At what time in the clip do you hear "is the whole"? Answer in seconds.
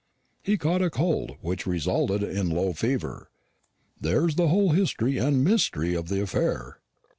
4.27-4.71